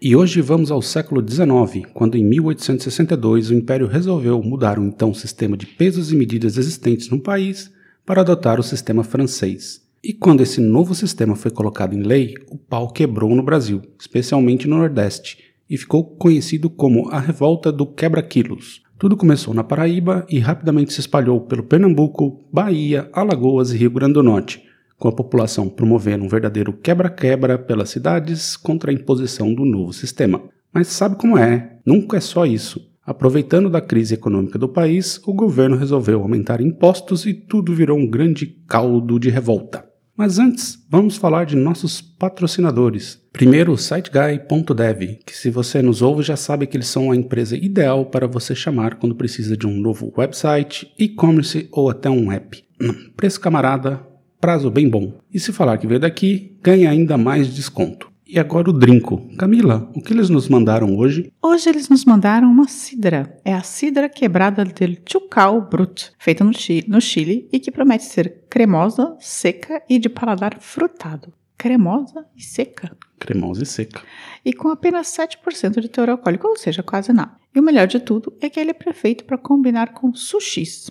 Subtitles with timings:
[0.00, 5.14] E hoje vamos ao século XIX, quando em 1862 o Império resolveu mudar o então
[5.14, 7.72] sistema de pesos e medidas existentes no país
[8.04, 9.82] para adotar o sistema francês.
[10.04, 14.68] E quando esse novo sistema foi colocado em lei, o pau quebrou no Brasil, especialmente
[14.68, 15.38] no Nordeste,
[15.68, 18.82] e ficou conhecido como a Revolta do Quebra-Quilos.
[18.98, 24.14] Tudo começou na Paraíba e rapidamente se espalhou pelo Pernambuco, Bahia, Alagoas e Rio Grande
[24.14, 24.62] do Norte,
[24.98, 30.42] com a população promovendo um verdadeiro quebra-quebra pelas cidades contra a imposição do novo sistema.
[30.72, 31.78] Mas sabe como é?
[31.84, 32.80] Nunca é só isso.
[33.04, 38.10] Aproveitando da crise econômica do país, o governo resolveu aumentar impostos e tudo virou um
[38.10, 39.86] grande caldo de revolta.
[40.16, 43.20] Mas antes, vamos falar de nossos patrocinadores.
[43.32, 47.54] Primeiro, o SiteGuy.dev, que se você nos ouve já sabe que eles são a empresa
[47.54, 52.64] ideal para você chamar quando precisa de um novo website, e-commerce ou até um app.
[53.14, 54.00] Preço camarada,
[54.46, 55.12] prazo bem bom.
[55.34, 58.12] E se falar que veio daqui, ganha ainda mais desconto.
[58.24, 59.28] E agora o drinco.
[59.36, 61.32] Camila, o que eles nos mandaram hoje?
[61.42, 63.36] Hoje eles nos mandaram uma cidra.
[63.44, 68.04] É a cidra quebrada del Chucal Brut, feita no Chile, no Chile e que promete
[68.04, 71.34] ser cremosa, seca e de paladar frutado.
[71.58, 72.96] Cremosa e seca.
[73.18, 74.00] Cremosa e seca.
[74.44, 77.34] E com apenas 7% de teor alcoólico, ou seja, quase nada.
[77.52, 80.88] E o melhor de tudo é que ele é perfeito para combinar com sushis.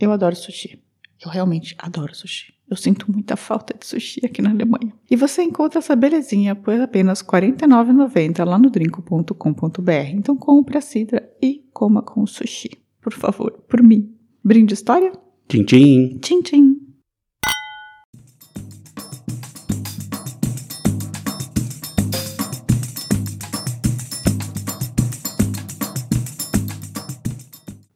[0.00, 0.82] Eu adoro sushi.
[1.24, 2.55] Eu realmente adoro sushi.
[2.68, 4.92] Eu sinto muita falta de sushi aqui na Alemanha.
[5.08, 9.90] E você encontra essa belezinha por apenas R$ 49,90 lá no drinco.com.br.
[10.12, 12.70] Então compre a cidra e coma com sushi.
[13.00, 14.12] Por favor, por mim.
[14.42, 15.12] Brinde história?
[15.48, 16.18] Tchim, tchim.
[16.18, 16.76] Tchim, tchim.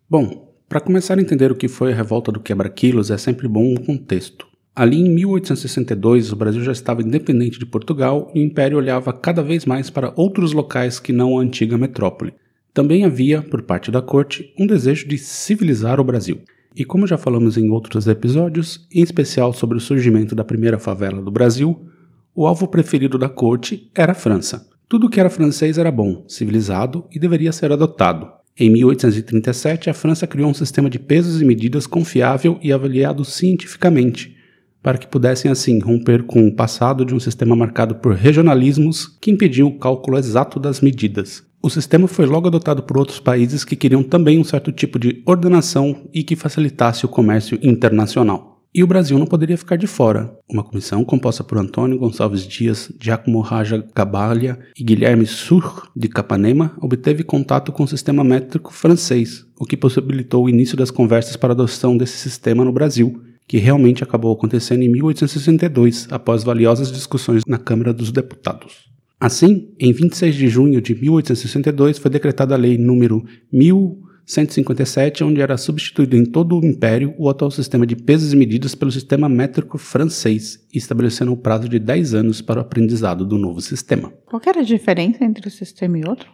[0.08, 3.64] Bom, para começar a entender o que foi a revolta do quebra-quilos, é sempre bom
[3.64, 4.49] um contexto.
[4.74, 9.42] Ali em 1862, o Brasil já estava independente de Portugal e o Império olhava cada
[9.42, 12.34] vez mais para outros locais que não a antiga metrópole.
[12.72, 16.40] Também havia, por parte da corte, um desejo de civilizar o Brasil.
[16.74, 21.20] E como já falamos em outros episódios, em especial sobre o surgimento da primeira favela
[21.20, 21.88] do Brasil,
[22.34, 24.68] o alvo preferido da corte era a França.
[24.88, 28.28] Tudo que era francês era bom, civilizado e deveria ser adotado.
[28.58, 34.36] Em 1837, a França criou um sistema de pesos e medidas confiável e avaliado cientificamente,
[34.82, 39.30] para que pudessem assim romper com o passado de um sistema marcado por regionalismos que
[39.30, 41.42] impediam o cálculo exato das medidas.
[41.62, 45.22] O sistema foi logo adotado por outros países que queriam também um certo tipo de
[45.26, 48.50] ordenação e que facilitasse o comércio internacional.
[48.72, 50.32] E o Brasil não poderia ficar de fora.
[50.48, 56.72] Uma comissão composta por Antônio Gonçalves Dias, Giacomo Raja Gabalha e Guilherme Sur de Capanema
[56.80, 61.50] obteve contato com o sistema métrico francês, o que possibilitou o início das conversas para
[61.50, 67.42] a adoção desse sistema no Brasil, que realmente acabou acontecendo em 1862, após valiosas discussões
[67.44, 68.88] na Câmara dos Deputados.
[69.18, 75.40] Assim, em 26 de junho de 1862 foi decretada a Lei número 1000 157, onde
[75.40, 79.28] era substituído em todo o Império o atual sistema de pesos e medidas pelo sistema
[79.28, 84.12] métrico francês, estabelecendo o um prazo de 10 anos para o aprendizado do novo sistema.
[84.26, 86.30] Qual era a diferença entre um sistema e outro?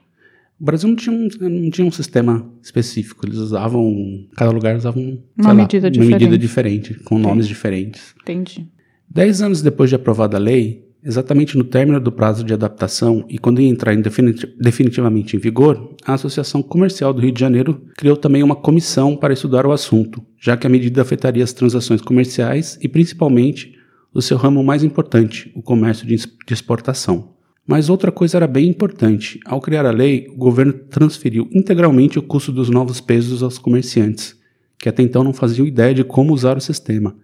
[0.58, 4.98] O Brasil não tinha um, não tinha um sistema específico, eles usavam, cada lugar usava
[4.98, 5.98] um, uma, medida, lá, diferente.
[5.98, 7.28] uma medida diferente, com Entendi.
[7.28, 8.14] nomes diferentes.
[8.22, 8.66] Entendi.
[9.08, 13.38] Dez anos depois de aprovada a lei, Exatamente no término do prazo de adaptação e
[13.38, 17.80] quando ia entrar em definit definitivamente em vigor, a Associação Comercial do Rio de Janeiro
[17.96, 22.00] criou também uma comissão para estudar o assunto, já que a medida afetaria as transações
[22.00, 23.72] comerciais e principalmente
[24.12, 26.16] o seu ramo mais importante, o comércio de
[26.50, 27.35] exportação.
[27.66, 29.40] Mas outra coisa era bem importante.
[29.44, 34.36] Ao criar a lei, o governo transferiu integralmente o custo dos novos pesos aos comerciantes,
[34.78, 37.16] que até então não faziam ideia de como usar o sistema.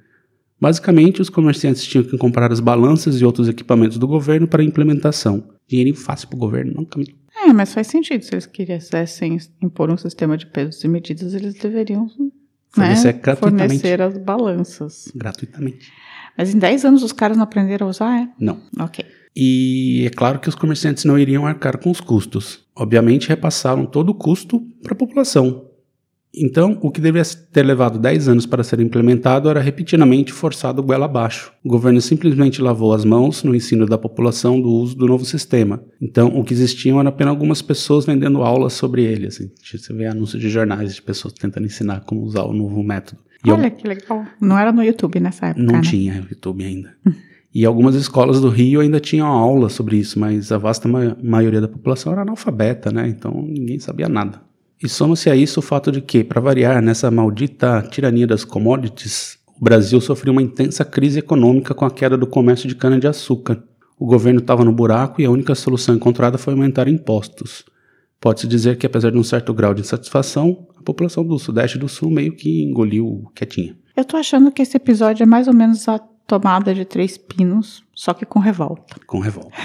[0.61, 5.45] Basicamente, os comerciantes tinham que comprar as balanças e outros equipamentos do governo para implementação.
[5.69, 7.13] Dinheirinho fácil para o governo, não, Camila?
[7.45, 8.23] É, mas faz sentido.
[8.23, 12.09] Se eles quisessem impor um sistema de pesos e medidas, eles deveriam
[12.71, 15.11] fornecer, né, fornecer as balanças.
[15.15, 15.91] Gratuitamente.
[16.37, 18.29] Mas em 10 anos os caras não aprenderam a usar, é?
[18.39, 18.61] Não.
[18.79, 19.05] Ok.
[19.35, 22.61] E é claro que os comerciantes não iriam arcar com os custos.
[22.77, 25.73] Obviamente, repassaram todo o custo para a população.
[26.35, 31.05] Então, o que deveria ter levado 10 anos para ser implementado era repetidamente forçado goela
[31.05, 31.53] abaixo.
[31.63, 35.85] O governo simplesmente lavou as mãos no ensino da população do uso do novo sistema.
[36.01, 39.27] Então, o que existiam eram apenas algumas pessoas vendendo aulas sobre ele.
[39.27, 39.51] Assim.
[39.63, 43.21] Você vê anúncios de jornais de pessoas tentando ensinar como usar o novo método.
[43.45, 44.25] E Olha que legal.
[44.41, 45.81] Não era no YouTube nessa época, não né?
[45.83, 46.97] tinha YouTube ainda.
[47.55, 51.61] e algumas escolas do Rio ainda tinham aula sobre isso, mas a vasta ma maioria
[51.61, 53.07] da população era analfabeta, né?
[53.09, 54.41] Então ninguém sabia nada.
[54.83, 59.39] E soma-se a isso o fato de que, para variar, nessa maldita tirania das commodities,
[59.61, 63.63] o Brasil sofreu uma intensa crise econômica com a queda do comércio de cana-de-açúcar.
[63.97, 67.65] O governo estava no buraco e a única solução encontrada foi aumentar impostos.
[68.21, 71.81] Pode-se dizer que, apesar de um certo grau de insatisfação, a população do Sudeste e
[71.81, 73.77] do Sul meio que engoliu quietinha.
[73.97, 77.85] Eu tô achando que esse episódio é mais ou menos a tomada de três pinos,
[77.95, 78.97] só que com revolta.
[79.07, 79.57] Com revolta.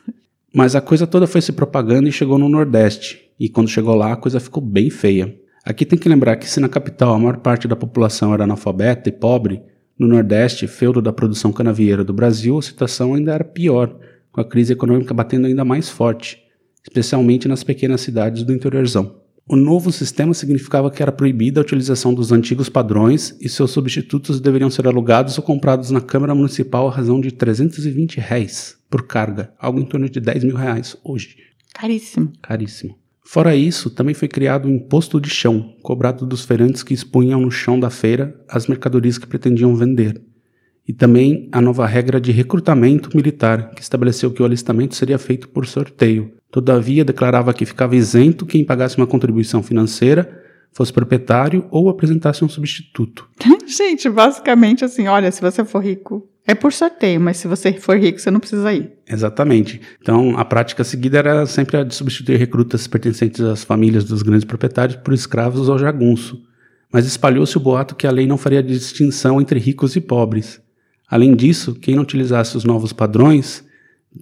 [0.54, 3.30] Mas a coisa toda foi se propagando e chegou no Nordeste.
[3.38, 5.38] E quando chegou lá, a coisa ficou bem feia.
[5.64, 9.08] Aqui tem que lembrar que se na capital a maior parte da população era analfabeta
[9.08, 9.62] e pobre,
[9.98, 13.96] no Nordeste, feudo da produção canavieira do Brasil, a situação ainda era pior,
[14.30, 16.42] com a crise econômica batendo ainda mais forte,
[16.82, 19.25] especialmente nas pequenas cidades do interiorzão.
[19.48, 24.40] O novo sistema significava que era proibida a utilização dos antigos padrões e seus substitutos
[24.40, 29.52] deveriam ser alugados ou comprados na Câmara Municipal a razão de 320 réis por carga,
[29.56, 31.36] algo em torno de 10 mil reais hoje.
[31.72, 32.32] Caríssimo.
[32.42, 32.98] Caríssimo.
[33.24, 37.50] Fora isso, também foi criado o imposto de chão, cobrado dos feirantes que expunham no
[37.50, 40.20] chão da feira as mercadorias que pretendiam vender.
[40.88, 45.48] E também a nova regra de recrutamento militar, que estabeleceu que o alistamento seria feito
[45.48, 46.35] por sorteio.
[46.50, 52.48] Todavia, declarava que ficava isento quem pagasse uma contribuição financeira, fosse proprietário ou apresentasse um
[52.48, 53.28] substituto.
[53.66, 57.98] Gente, basicamente assim, olha, se você for rico, é por sorteio, mas se você for
[57.98, 58.92] rico, você não precisa ir.
[59.08, 59.80] Exatamente.
[60.00, 64.44] Então, a prática seguida era sempre a de substituir recrutas pertencentes às famílias dos grandes
[64.44, 66.40] proprietários por escravos ou jagunço.
[66.92, 70.60] Mas espalhou-se o boato que a lei não faria distinção entre ricos e pobres.
[71.08, 73.65] Além disso, quem não utilizasse os novos padrões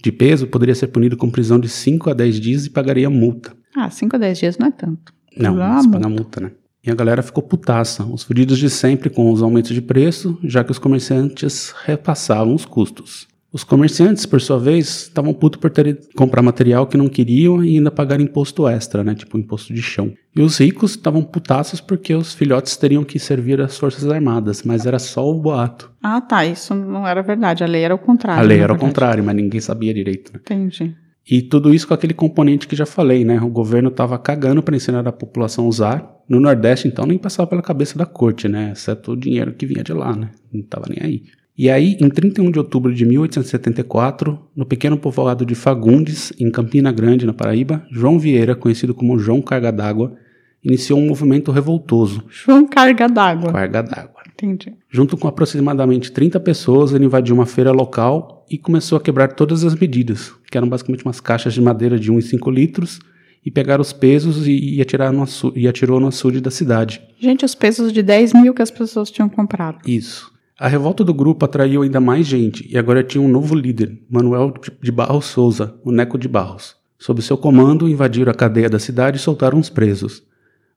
[0.03, 3.53] de peso poderia ser punido com prisão de 5 a 10 dias e pagaria multa.
[3.77, 5.13] Ah, 5 a 10 dias não é tanto.
[5.37, 5.99] Não, Não, mas multa.
[5.99, 6.51] paga multa, né?
[6.87, 10.63] E a galera ficou putaça, os fudidos de sempre com os aumentos de preço, já
[10.63, 13.27] que os comerciantes repassavam os custos.
[13.55, 17.77] Os comerciantes, por sua vez, estavam putos por terem comprar material que não queriam e
[17.77, 19.15] ainda pagar imposto extra, né?
[19.15, 20.13] Tipo imposto de chão.
[20.35, 24.87] E os ricos estavam putaços porque os filhotes teriam que servir às forças armadas, mas
[24.87, 25.89] era só o boato.
[26.03, 27.63] Ah, tá, isso não era verdade.
[27.63, 28.43] A lei era o contrário.
[28.43, 30.33] a lei era o contrário, mas ninguém sabia direito.
[30.35, 30.41] Né?
[30.43, 30.97] Entendi.
[31.31, 33.41] E tudo isso com aquele componente que já falei, né?
[33.41, 36.15] O governo estava cagando para ensinar a população a usar.
[36.29, 38.73] No Nordeste, então, nem passava pela cabeça da corte, né?
[38.73, 40.31] Exceto o dinheiro que vinha de lá, né?
[40.53, 41.23] Não tava nem aí.
[41.57, 46.91] E aí, em 31 de outubro de 1874, no pequeno povoado de Fagundes, em Campina
[46.91, 50.17] Grande, na Paraíba, João Vieira, conhecido como João Carga d'Água,
[50.65, 53.53] iniciou um movimento revoltoso, João Carga d'Água.
[53.53, 54.15] Carga d'Água.
[54.33, 54.73] Entendi.
[54.91, 59.63] Junto com aproximadamente 30 pessoas, ele invadiu uma feira local e começou a quebrar todas
[59.63, 62.99] as medidas, que eram basicamente umas caixas de madeira de 1 e 5 litros,
[63.47, 67.01] e pegar os pesos e, e, atirar no açu- e atirou no açude da cidade.
[67.21, 69.79] Gente, os pesos de 10 mil que as pessoas tinham comprado.
[69.87, 70.33] Isso.
[70.59, 74.55] A revolta do grupo atraiu ainda mais gente e agora tinha um novo líder, Manuel
[74.81, 76.77] de Barros Souza, o Neco de Barros.
[76.99, 80.23] Sob seu comando, invadiram a cadeia da cidade e soltaram os presos.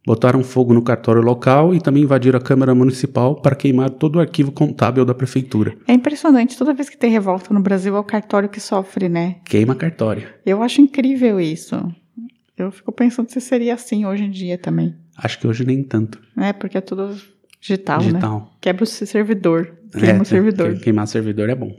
[0.05, 4.19] Botaram fogo no cartório local e também invadiram a Câmara Municipal para queimar todo o
[4.19, 5.75] arquivo contábil da prefeitura.
[5.87, 9.35] É impressionante, toda vez que tem revolta no Brasil é o cartório que sofre, né?
[9.45, 10.27] Queima cartório.
[10.45, 11.75] Eu acho incrível isso.
[12.57, 14.95] Eu fico pensando se seria assim hoje em dia também.
[15.15, 16.19] Acho que hoje nem tanto.
[16.35, 16.51] né?
[16.53, 17.15] Porque é tudo
[17.59, 18.07] digital, né?
[18.07, 18.57] Digital.
[18.61, 19.73] Quebra o servidor.
[19.91, 20.73] Queima É, o servidor.
[20.73, 21.71] que- Queimar servidor é bom.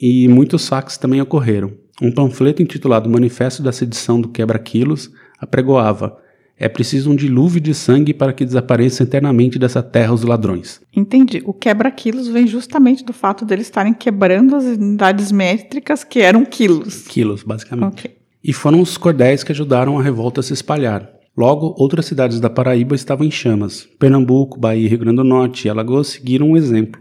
[0.00, 1.72] E muitos saques também ocorreram.
[2.00, 6.18] Um panfleto intitulado Manifesto da Sedição do Quebra-Quilos apregoava:
[6.58, 10.80] É preciso um dilúvio de sangue para que desapareça eternamente dessa terra os ladrões.
[10.94, 11.42] Entendi.
[11.44, 17.06] O quebra-quilos vem justamente do fato deles estarem quebrando as unidades métricas que eram quilos.
[17.08, 18.10] Quilos, basicamente.
[18.44, 21.08] E foram os cordéis que ajudaram a revolta a se espalhar.
[21.34, 23.88] Logo, outras cidades da Paraíba estavam em chamas.
[23.98, 27.00] Pernambuco, Bahia, Rio Grande do Norte e Alagoas seguiram um exemplo.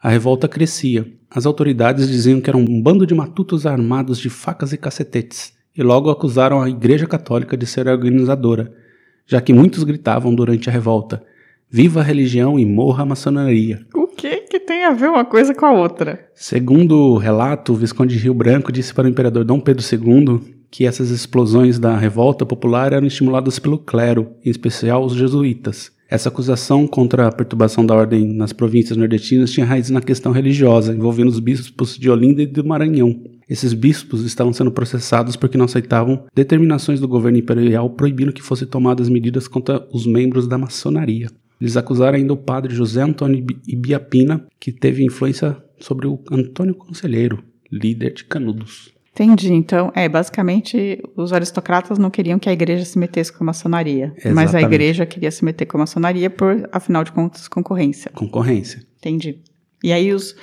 [0.00, 1.10] A revolta crescia.
[1.30, 5.82] As autoridades diziam que era um bando de matutos armados de facas e cacetetes, e
[5.82, 8.74] logo acusaram a Igreja Católica de ser a organizadora,
[9.26, 11.24] já que muitos gritavam durante a revolta:
[11.70, 13.86] Viva a religião e morra a maçonaria!
[13.94, 16.28] O que que tem a ver uma coisa com a outra?
[16.34, 20.61] Segundo o relato, o Visconde de Rio Branco disse para o imperador Dom Pedro II
[20.72, 25.92] que essas explosões da revolta popular eram estimuladas pelo clero, em especial os jesuítas.
[26.08, 30.94] Essa acusação contra a perturbação da ordem nas províncias nordestinas tinha raiz na questão religiosa,
[30.94, 33.22] envolvendo os bispos de Olinda e do Maranhão.
[33.46, 38.66] Esses bispos estavam sendo processados porque não aceitavam determinações do governo imperial proibindo que fossem
[38.66, 41.28] tomadas medidas contra os membros da maçonaria.
[41.60, 47.42] Eles acusaram ainda o padre José Antônio Ibiapina, que teve influência sobre o Antônio Conselheiro,
[47.70, 48.90] líder de Canudos.
[49.14, 49.52] Entendi.
[49.52, 54.14] Então, é, basicamente, os aristocratas não queriam que a igreja se metesse com a maçonaria.
[54.24, 54.64] Mas a Exatamente.
[54.64, 58.10] igreja queria se meter com a maçonaria por, afinal de contas, concorrência.
[58.14, 58.82] Concorrência.
[58.98, 59.38] Entendi.
[59.84, 60.34] E aí os,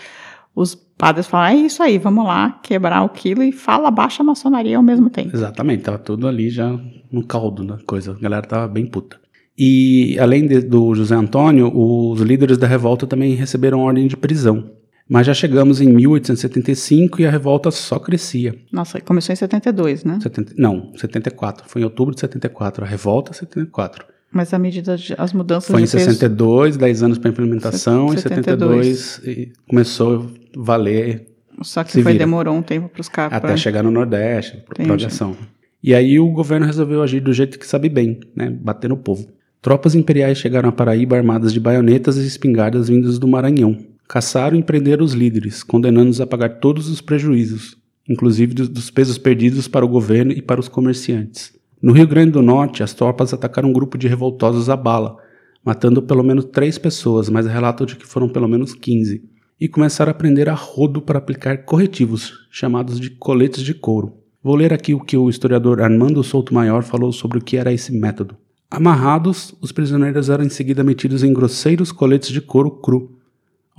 [0.56, 4.26] os padres falam, é isso aí, vamos lá, quebrar o quilo e fala baixa a
[4.26, 5.36] maçonaria ao mesmo tempo.
[5.36, 6.78] Exatamente, tava tudo ali já
[7.12, 8.12] no caldo da coisa.
[8.12, 9.18] A galera tava bem puta.
[9.58, 14.72] E além de- do José Antônio, os líderes da revolta também receberam ordem de prisão.
[15.10, 18.54] Mas já chegamos em 1875 e a revolta só crescia.
[18.72, 20.20] Nossa, começou em 72, né?
[20.22, 21.68] 70, não, 74.
[21.68, 22.86] Foi em outubro de 74.
[22.86, 24.06] A revolta, 74.
[24.32, 26.06] Mas a medida, de, as mudanças Foi em de peso...
[26.06, 28.14] 62, 10 anos para implementação.
[28.14, 28.98] Em 72.
[28.98, 31.26] 72 e começou a valer
[31.64, 33.36] Só que foi, demorou um tempo para os caras...
[33.36, 35.36] até chegar no Nordeste, progressão.
[35.82, 38.50] E aí o governo resolveu agir do jeito que sabe bem, né?
[38.52, 39.28] Bater no povo.
[39.62, 43.78] Tropas imperiais chegaram à Paraíba armadas de baionetas e espingardas vindas do Maranhão.
[44.10, 47.78] Caçaram e prenderam os líderes, condenando-os a pagar todos os prejuízos,
[48.10, 51.54] inclusive dos, pesos perdidos para o governo e para os comerciantes.
[51.80, 55.16] No Rio Grande do Norte, as tropas atacaram um grupo de revoltosos à bala,
[55.64, 59.24] matando pelo menos três pessoas, mas relatam de que foram pelo menos 15
[59.62, 64.16] e começaram a prender a rodo para aplicar corretivos, chamados de coletes de couro.
[64.42, 67.72] Vou ler aqui o que o historiador Armando Souto Maior falou sobre o que era
[67.72, 68.36] esse método.
[68.72, 73.19] Amarrados, os prisioneiros eram em seguida metidos em grosseiros coletes de couro cru.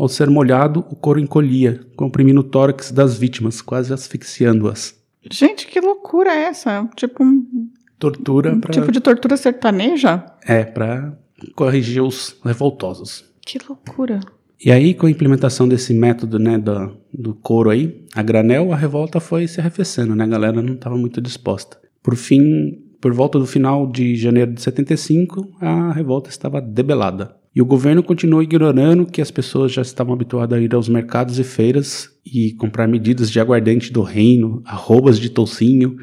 [0.01, 4.99] Ao ser molhado, o couro encolhia, comprimindo o tórax das vítimas, quase asfixiando-as.
[5.31, 6.89] Gente, que loucura é essa?
[6.97, 10.25] Tipo um, Tortura um para tipo de tortura sertaneja?
[10.47, 11.15] é para
[11.55, 13.27] corrigir os revoltosos.
[13.45, 14.21] Que loucura.
[14.65, 18.77] E aí, com a implementação desse método, né, do, do couro aí, a granel, a
[18.77, 21.79] revolta foi se arrefecendo, né, a galera não estava muito disposta.
[22.03, 27.39] Por fim, por volta do final de janeiro de 75, a revolta estava debelada.
[27.55, 31.39] E o governo continuou ignorando que as pessoas já estavam habituadas a ir aos mercados
[31.39, 35.97] e feiras e comprar medidas de aguardente do reino, arrobas de toucinho,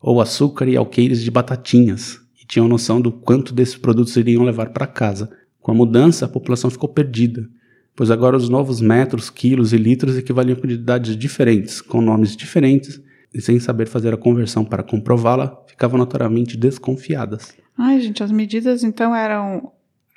[0.00, 4.70] ou açúcar e alqueires de batatinhas, e tinham noção do quanto desses produtos iriam levar
[4.70, 5.30] para casa.
[5.60, 7.48] Com a mudança, a população ficou perdida
[7.94, 13.00] pois agora os novos metros, quilos e litros equivaliam a quantidades diferentes, com nomes diferentes,
[13.32, 17.54] e sem saber fazer a conversão para comprová-la, ficavam notoriamente desconfiadas.
[17.76, 19.72] Ai, gente, as medidas então eram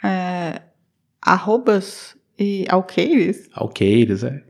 [0.05, 0.61] é,
[1.21, 3.49] arrobas e alqueires?
[3.53, 4.43] Alqueires, é.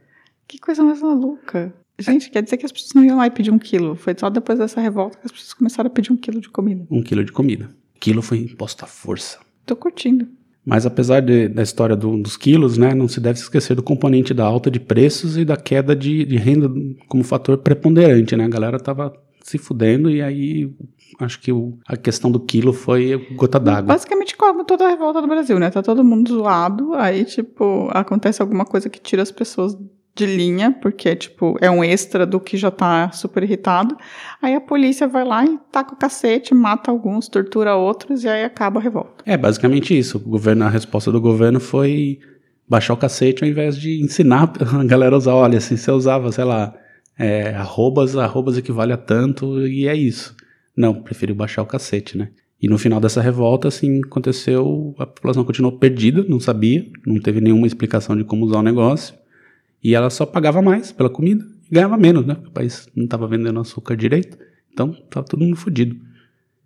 [0.48, 1.74] Que coisa mais maluca.
[1.98, 3.96] Gente, quer dizer que as pessoas não iam lá e pedir um quilo.
[3.96, 6.86] Foi só depois dessa revolta que as pessoas começaram a pedir um quilo de comida.
[6.92, 7.70] Um quilo de comida.
[8.00, 9.40] Quilo foi imposto à força.
[9.66, 10.28] Tô curtindo.
[10.66, 14.34] Mas apesar de- da história do- dos quilos, né, não se deve esquecer do componente
[14.34, 16.70] da alta de preços e da queda de, de renda
[17.08, 18.44] como fator preponderante, né?
[18.46, 20.74] A galera tava se fudendo e aí
[21.20, 23.94] acho que o- a questão do quilo foi gota d'água.
[23.94, 25.70] Basicamente como toda a revolta do Brasil, né?
[25.70, 29.78] Tá todo mundo zoado, aí, tipo, acontece alguma coisa que tira as pessoas
[30.18, 33.98] de linha, porque, tipo, é um extra do que já tá super irritado.
[34.42, 38.46] Aí a polícia vai lá e taca o cacete, mata alguns, tortura outros, e aí
[38.46, 39.24] acaba a revolta.
[39.26, 40.18] É, basicamente isso.
[40.18, 42.20] O governo, a resposta do governo foi
[42.68, 45.34] baixar o cacete ao invés de ensinar a galera a usar.
[45.34, 46.74] Olha, se você usava, sei lá,
[47.20, 50.34] é, arrobas, arrobas equivale a tanto e é isso.
[50.76, 52.32] Não, preferiu baixar o cacete, né?
[52.62, 57.42] E no final dessa revolta, assim, aconteceu, a população continuou perdida, não sabia, não teve
[57.42, 59.16] nenhuma explicação de como usar o negócio.
[59.84, 62.38] E ela só pagava mais pela comida e ganhava menos, né?
[62.48, 64.38] O país não estava vendendo açúcar direito.
[64.74, 65.96] Então, estava todo mundo fudido.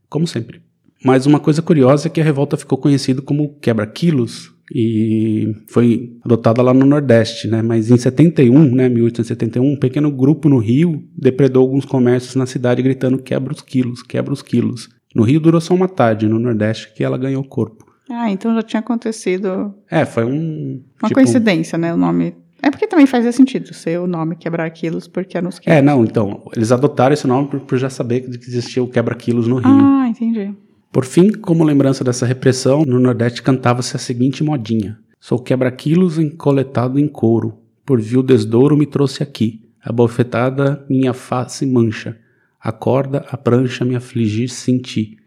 [0.07, 0.61] Como sempre.
[1.03, 6.61] Mas uma coisa curiosa é que a revolta ficou conhecida como quebra-quilos e foi adotada
[6.61, 7.61] lá no Nordeste, né?
[7.61, 12.81] Mas em 71, né, 1871, um pequeno grupo no Rio depredou alguns comércios na cidade
[12.81, 14.89] gritando quebra os quilos, quebra os quilos.
[15.15, 17.85] No Rio durou só uma tarde, no Nordeste que ela ganhou corpo.
[18.09, 21.93] Ah, então já tinha acontecido É, foi um uma tipo- coincidência, né?
[21.93, 22.35] O nome.
[22.61, 25.77] É porque também fazia sentido ser o nome quebrar quilos, porque era nos quilos.
[25.77, 29.47] É, não, então, eles adotaram esse nome por, por já saber que existia o quebra-quilos
[29.47, 29.69] no Rio.
[29.71, 30.53] Ah, entendi.
[30.91, 36.99] Por fim, como lembrança dessa repressão, no Nordeste cantava-se a seguinte modinha: Sou quebra-quilos encoletado
[36.99, 42.17] em couro, por vil desdouro me trouxe aqui, a bofetada minha face mancha,
[42.59, 45.17] a corda, a prancha me afligir senti,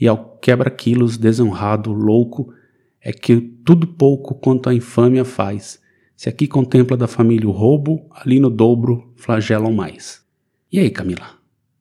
[0.00, 2.54] e ao quebra-quilos desonrado, louco,
[3.02, 5.80] é que tudo pouco quanto a infâmia faz.
[6.16, 10.24] Se aqui contempla da família o roubo, ali no dobro flagelam mais.
[10.70, 11.39] E aí, Camila?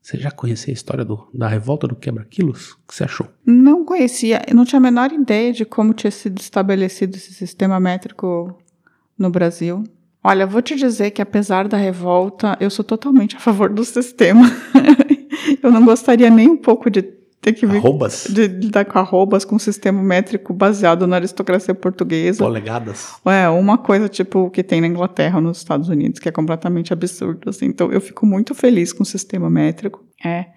[0.09, 2.71] Você já conhecia a história do- da revolta do quebra-quilos?
[2.71, 3.27] O que você achou?
[3.45, 7.79] Não conhecia, eu não tinha a menor ideia de como tinha sido estabelecido esse sistema
[7.79, 8.59] métrico
[9.15, 9.83] no Brasil.
[10.23, 14.49] Olha, vou te dizer que apesar da revolta, eu sou totalmente a favor do sistema.
[15.61, 17.03] eu não gostaria nem um pouco de
[17.41, 18.27] ter que vir, Arrobas?
[18.29, 22.43] de lidar com arrobas com um sistema métrico baseado na aristocracia portuguesa.
[22.43, 23.15] Polegadas?
[23.25, 26.91] É, uma coisa tipo que tem na Inglaterra ou nos Estados Unidos, que é completamente
[26.91, 27.49] absurdo.
[27.49, 27.65] Assim.
[27.65, 30.03] Então, eu fico muito feliz com o sistema métrico.
[30.23, 30.47] É.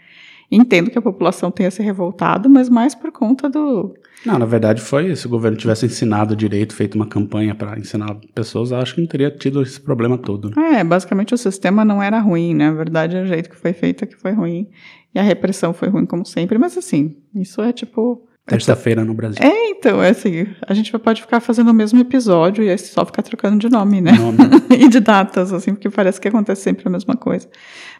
[0.50, 3.94] Entendo que a população tenha se revoltado, mas mais por conta do.
[4.24, 5.16] Não, na verdade foi.
[5.16, 9.08] Se o governo tivesse ensinado direito, feito uma campanha para ensinar pessoas, acho que não
[9.08, 10.52] teria tido esse problema todo.
[10.60, 12.68] É, basicamente o sistema não era ruim, né?
[12.68, 14.68] A verdade é o jeito que foi feito que foi ruim.
[15.14, 16.58] E a repressão foi ruim, como sempre.
[16.58, 18.26] Mas assim, isso é tipo.
[18.46, 19.38] Terça-feira no Brasil.
[19.40, 23.06] É, então, é assim, a gente pode ficar fazendo o mesmo episódio e aí só
[23.06, 24.12] ficar trocando de nome, né?
[24.12, 24.38] Nome.
[24.76, 27.48] e de datas, assim, porque parece que acontece sempre a mesma coisa.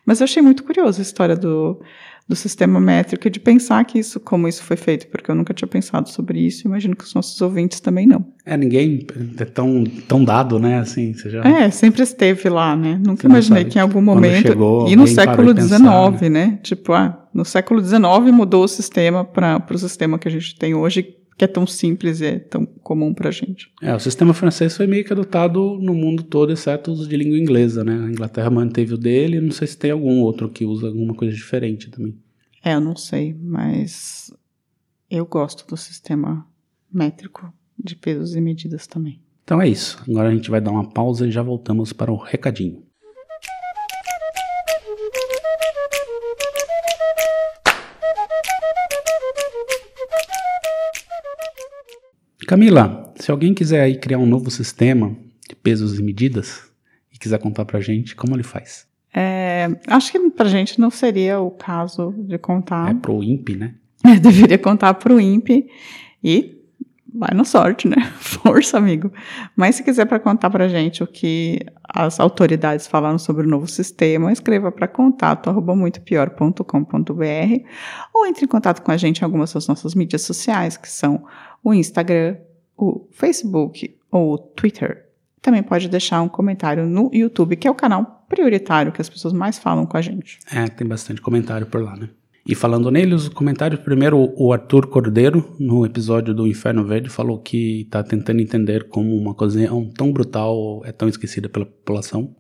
[0.04, 1.80] Mas eu achei muito curiosa a história do,
[2.28, 5.52] do sistema métrico e de pensar que isso, como isso foi feito, porque eu nunca
[5.52, 8.24] tinha pensado sobre isso, imagino que os nossos ouvintes também não.
[8.46, 9.06] É, ninguém
[9.38, 10.78] é tão, tão dado, né?
[10.78, 11.42] Assim, você já...
[11.42, 13.00] É, sempre esteve lá, né?
[13.04, 14.48] Nunca Você imaginei que em algum momento.
[14.48, 16.58] chegou, e no século XIX, pensar, né?
[16.62, 18.02] Tipo, ah, no século XIX
[18.32, 22.20] mudou o sistema para o sistema que a gente tem hoje, que é tão simples
[22.20, 23.68] e é tão comum pra gente.
[23.82, 27.36] É, o sistema francês foi meio que adotado no mundo todo, exceto os de língua
[27.36, 27.94] inglesa, né?
[27.94, 31.34] A Inglaterra manteve o dele, não sei se tem algum outro que usa alguma coisa
[31.34, 32.16] diferente também.
[32.64, 34.32] É, eu não sei, mas
[35.10, 36.46] eu gosto do sistema
[36.92, 39.20] métrico de pesos e medidas também.
[39.42, 40.00] Então é isso.
[40.08, 42.84] Agora a gente vai dar uma pausa e já voltamos para o recadinho.
[52.52, 55.16] Camila, se alguém quiser aí criar um novo sistema
[55.48, 56.70] de pesos e medidas
[57.10, 58.86] e quiser contar pra gente, como ele faz?
[59.14, 62.90] É, acho que pra gente não seria o caso de contar.
[62.90, 63.74] É pro INPE, né?
[64.04, 65.66] Eu deveria contar pro INPE
[66.22, 66.58] e
[67.14, 67.96] vai na sorte, né?
[68.20, 69.10] Força, amigo.
[69.56, 73.66] Mas se quiser para contar pra gente o que as autoridades falaram sobre o novo
[73.66, 77.64] sistema, escreva para contato@muitopior.com.br
[78.14, 81.24] ou entre em contato com a gente em algumas das nossas mídias sociais, que são
[81.62, 82.36] o Instagram,
[82.76, 85.06] o Facebook ou o Twitter.
[85.40, 89.34] Também pode deixar um comentário no YouTube, que é o canal prioritário que as pessoas
[89.34, 90.38] mais falam com a gente.
[90.52, 92.08] É, tem bastante comentário por lá, né?
[92.46, 97.38] E falando neles, os comentários, primeiro o Arthur Cordeiro, no episódio do Inferno Verde, falou
[97.38, 102.34] que tá tentando entender como uma ocasião tão brutal é tão esquecida pela população.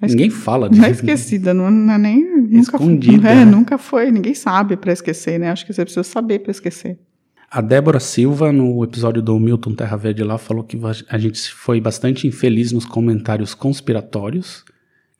[0.00, 1.00] Mas Ninguém fala Não é disso.
[1.00, 2.36] esquecida, não, não é nem.
[2.42, 3.44] Nunca, Escondida, é, né?
[3.44, 4.12] nunca foi.
[4.12, 5.50] Ninguém sabe para esquecer, né?
[5.50, 6.98] Acho que você precisa saber para esquecer.
[7.50, 10.78] A Débora Silva, no episódio do Milton Terra Verde lá, falou que
[11.08, 14.64] a gente foi bastante infeliz nos comentários conspiratórios,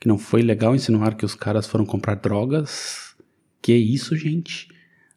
[0.01, 3.15] que não foi legal insinuar que os caras foram comprar drogas.
[3.63, 4.69] Que isso, gente?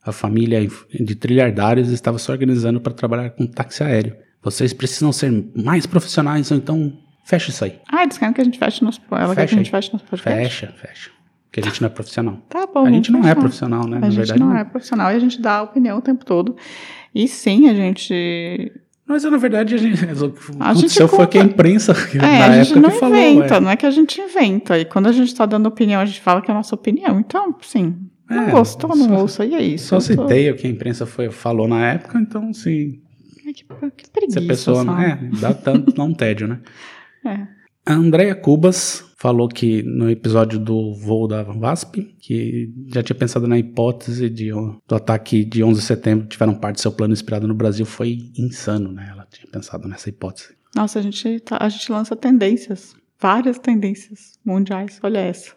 [0.03, 4.15] A família de trilhardários estava se organizando para trabalhar com táxi aéreo.
[4.41, 7.79] Vocês precisam ser mais profissionais, ou então fecha isso aí.
[7.91, 9.01] Ah, eles querem que a gente feche nosso.
[9.11, 10.65] Ela quer que Fecha a gente feche nosso podcast.
[10.65, 11.18] Fecha, fecha.
[11.49, 12.38] Porque a gente não é profissional.
[12.47, 12.85] Tá bom.
[12.85, 13.97] A gente não é profissional, né?
[13.97, 14.57] A Na gente verdade, não não.
[14.57, 16.55] é profissional e a gente dá opinião o tempo todo.
[17.13, 18.71] E sim, a gente.
[19.07, 22.17] Mas na verdade, a gente, o que A aconteceu gente foi que a imprensa, que
[22.17, 23.15] É, na a gente não que falou.
[23.17, 23.59] inventa, é.
[23.59, 24.77] não é que a gente inventa.
[24.77, 27.19] E quando a gente tá dando opinião, a gente fala que é a nossa opinião.
[27.19, 27.95] Então, sim.
[28.29, 29.43] Não É, gostou, não ouça.
[29.43, 29.88] E é isso.
[29.88, 33.01] Só Eu tô- citei o que a imprensa foi, falou na época, então se,
[33.47, 33.63] Ai, que,
[33.97, 34.85] que preguiça, se a pessoa.
[34.85, 35.03] sabe?
[35.03, 36.59] É, dá, tanto, dá um tédio, né?
[37.25, 37.39] É.
[37.88, 43.47] A Andrea Cubas falou que no episódio do voo da VASP, que já tinha pensado
[43.47, 47.45] na hipótese de, do ataque de 11 de setembro, tiveram parte do seu plano inspirado
[47.45, 49.10] no Brasil, foi insano, né?
[49.12, 50.55] Ela tinha pensado nessa hipótese.
[50.73, 52.95] Nossa, a gente, tá- a gente lança tendências.
[53.19, 54.97] Várias tendências mundiais.
[55.03, 55.53] Olha essa.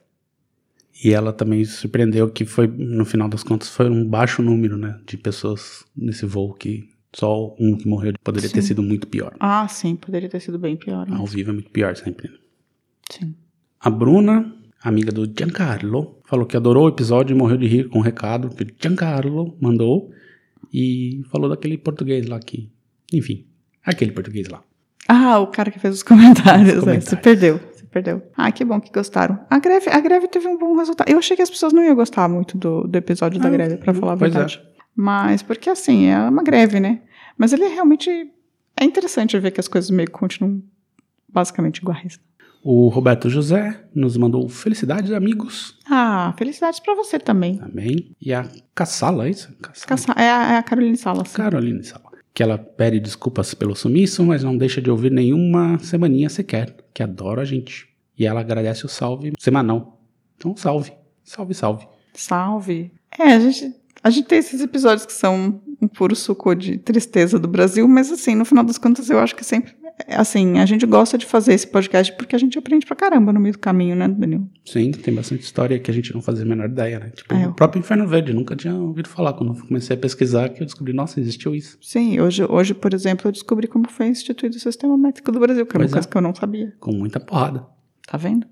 [1.04, 4.98] E ela também surpreendeu que foi, no final das contas, foi um baixo número, né?
[5.06, 8.68] De pessoas nesse voo que só um que morreu poderia ter Sim.
[8.68, 9.36] sido muito pior.
[9.38, 11.06] Ah, sim, poderia ter sido bem pior.
[11.10, 11.32] Ao Mas...
[11.32, 12.28] vivo é muito pior sempre.
[12.28, 12.36] né?
[13.10, 13.34] Sim.
[13.82, 17.98] A Bruna, amiga do Giancarlo, falou que adorou o episódio e morreu de rir com
[17.98, 20.10] o recado que o Giancarlo mandou
[20.72, 22.70] e falou daquele português lá que.
[23.12, 23.44] Enfim,
[23.84, 24.62] aquele português lá.
[25.08, 26.68] Ah, o cara que fez os comentários.
[26.68, 27.08] Os é, comentários.
[27.08, 28.22] se perdeu, se perdeu.
[28.36, 29.36] Ah, que bom que gostaram.
[29.50, 31.10] A greve, a greve teve um bom resultado.
[31.10, 33.76] Eu achei que as pessoas não iam gostar muito do, do episódio da Ah, greve,
[33.78, 34.38] pra falar a pois é.
[34.38, 34.62] verdade.
[34.94, 37.02] Mas, porque assim, é uma greve, né?
[37.36, 38.08] Mas ele é realmente.
[38.76, 40.62] É interessante ver que as coisas meio que continuam
[41.28, 42.20] basicamente iguais.
[42.64, 47.56] O Roberto José nos mandou felicidades, amigos, Ah, felicidades pra você também.
[47.58, 48.14] também.
[48.20, 49.52] E a Cassala, é isso?
[49.60, 49.86] Cassala.
[49.88, 51.32] Caça- É a, é a Caroline Salas.
[51.32, 52.04] Caroline Sala.
[52.32, 57.02] Que ela pede desculpas pelo sumiço, mas não deixa de ouvir nenhuma semaninha sequer, que
[57.02, 57.88] adora a gente.
[58.16, 60.00] E ela agradece o salve semanal.
[60.36, 60.92] Então, salve.
[61.24, 61.86] Salve, salve.
[62.14, 62.92] Salve.
[63.18, 67.38] É, a gente, a gente tem esses episódios que são um puro suco de tristeza
[67.38, 69.74] do Brasil, mas assim, no final das contas, eu acho que sempre
[70.08, 73.40] assim, a gente gosta de fazer esse podcast porque a gente aprende pra caramba no
[73.40, 74.48] meio do caminho, né, Danilo?
[74.64, 77.10] Sim, tem bastante história que a gente não fazia a menor ideia, né?
[77.10, 77.46] Tipo, É.
[77.48, 79.32] o próprio Inferno Verde, nunca tinha ouvido falar.
[79.34, 81.78] Quando eu comecei a pesquisar, que eu descobri, nossa, existiu isso.
[81.80, 85.66] Sim, hoje, hoje, por exemplo, eu descobri como foi instituído o sistema métrico do Brasil,
[85.66, 85.90] que é uma é.
[85.90, 86.72] coisa que eu não sabia.
[86.80, 87.64] Com muita porrada.
[88.06, 88.46] Tá vendo?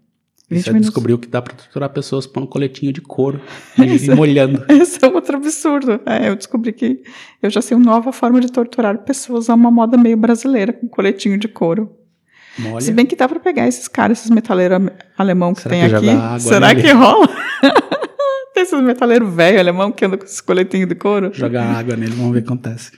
[0.51, 0.89] E 20 você minutos.
[0.89, 3.41] descobriu que dá pra torturar pessoas pondo coletinho de couro
[3.79, 4.65] e, molhando.
[4.69, 6.01] Esse é outro absurdo.
[6.05, 7.03] É, eu descobri que
[7.41, 10.89] eu já sei uma nova forma de torturar pessoas a uma moda meio brasileira, com
[10.89, 11.91] coletinho de couro.
[12.59, 12.81] Molha.
[12.81, 15.95] Se bem que dá pra pegar esses caras, esses metaleiros alemão que Será tem que
[15.95, 16.41] aqui.
[16.41, 17.29] Será que rola?
[18.53, 21.31] tem esses metaleiros velho alemão que andam com esses coletinhos de couro?
[21.33, 22.93] Jogar água nele, vamos ver o que acontece.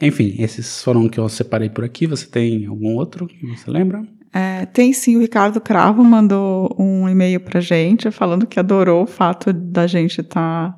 [0.00, 2.06] Enfim, esses foram que eu separei por aqui.
[2.06, 4.04] Você tem algum outro que você lembra?
[4.32, 9.06] É, tem sim, o Ricardo Cravo mandou um e-mail pra gente falando que adorou o
[9.06, 10.76] fato da gente estar.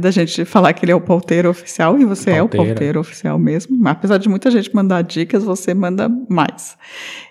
[0.00, 3.38] da gente falar que ele é o pauteiro oficial, e você é o pauteiro oficial
[3.38, 3.86] mesmo.
[3.86, 6.76] Apesar de muita gente mandar dicas, você manda mais.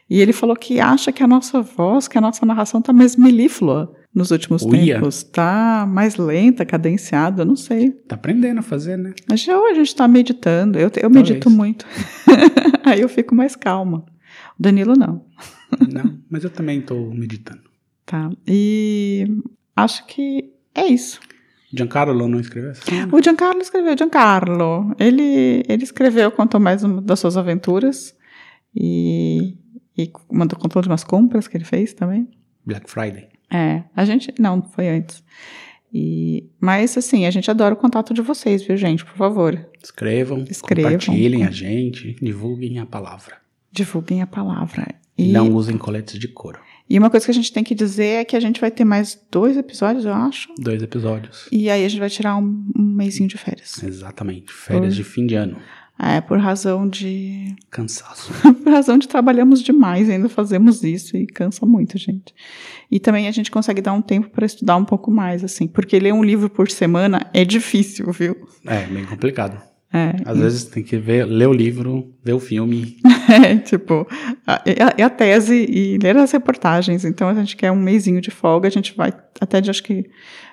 [0.10, 3.16] E ele falou que acha que a nossa voz, que a nossa narração tá mais
[3.16, 4.96] melíflua nos últimos Uia.
[4.96, 5.24] tempos.
[5.24, 7.92] Tá mais lenta, cadenciada, não sei.
[7.92, 9.14] Tá aprendendo a fazer, né?
[9.30, 10.80] Mas já a gente tá meditando.
[10.80, 11.56] Eu, eu medito Talvez.
[11.56, 11.86] muito.
[12.84, 14.04] Aí eu fico mais calma.
[14.60, 15.26] Danilo não.
[15.92, 17.62] Não, mas eu também tô meditando.
[18.06, 18.30] Tá.
[18.48, 19.26] E
[19.76, 21.20] acho que é isso.
[21.72, 23.16] Giancarlo não escreveu essa semana?
[23.16, 23.96] O Giancarlo escreveu.
[23.96, 28.16] Giancarlo, ele, ele escreveu, contou mais uma das suas aventuras
[28.76, 29.56] e,
[29.98, 32.28] e mandou contou de umas compras que ele fez também.
[32.66, 33.30] Black Friday.
[33.52, 34.34] É, a gente.
[34.40, 35.24] Não, foi antes.
[35.94, 39.04] E, mas assim, a gente adora o contato de vocês, viu, gente?
[39.06, 40.92] Por favor, Escrevam, Escrevam.
[40.92, 43.38] compartilhem a gente, divulguem a palavra.
[43.72, 44.88] Divulguem a palavra.
[45.18, 46.60] E não usem coletes de couro.
[46.90, 48.86] e uma coisa que a gente tem que dizer é que a gente vai ter
[48.86, 50.48] mais dois episódios, eu acho.
[50.58, 51.48] Dois episódios.
[51.52, 53.84] E aí a gente vai tirar um, um mêsinho de férias.
[53.84, 54.52] Exatamente.
[54.54, 54.98] Férias Oi.
[54.98, 55.58] de fim de ano.
[56.02, 57.54] É, por razão de.
[57.70, 58.32] Cansaço.
[58.64, 62.34] Por razão de trabalhamos demais, ainda fazemos isso e cansa muito, gente.
[62.90, 66.00] E também a gente consegue dar um tempo para estudar um pouco mais, assim, porque
[66.00, 68.48] ler um livro por semana é difícil, viu?
[68.66, 69.62] É, bem complicado.
[69.92, 72.98] É, Às vezes tem que ver, ler o livro, ver o filme.
[73.44, 74.08] é tipo,
[74.66, 77.04] é a, é a tese e ler as reportagens.
[77.06, 80.06] Então a gente quer um mêsinho de folga, a gente vai até de, acho que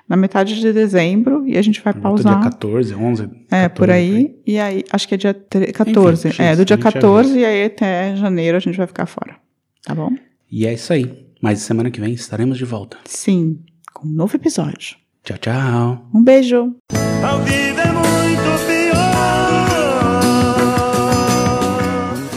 [0.09, 2.43] na metade de dezembro e a gente vai volta dia pausar.
[2.51, 3.23] 14, 11.
[3.51, 4.35] É, 14, por aí.
[4.45, 6.29] E aí, acho que é dia tre- 14.
[6.29, 9.05] Enfim, é, do dia a gente 14 e aí até janeiro a gente vai ficar
[9.05, 9.35] fora.
[9.85, 10.09] Tá bom?
[10.51, 11.27] E é isso aí.
[11.41, 12.97] Mas semana que vem estaremos de volta.
[13.05, 13.59] Sim,
[13.93, 14.95] com um novo episódio.
[15.23, 16.09] Tchau, tchau.
[16.13, 16.75] Um beijo!